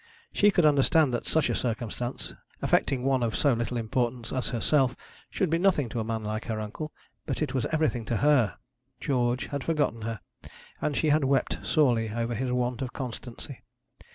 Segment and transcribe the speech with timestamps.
[0.33, 4.95] She could understand that such a circumstance, affecting one of so little importance as herself,
[5.29, 6.91] should be nothing to a man like her uncle;
[7.27, 8.57] but it was everything to her.
[8.99, 10.19] George had forgotten her,
[10.81, 13.61] and she had wept sorely over his want of constancy.